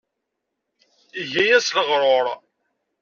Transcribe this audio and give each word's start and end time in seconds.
Iga-yas 1.21 1.67
leɣrur. 1.75 2.27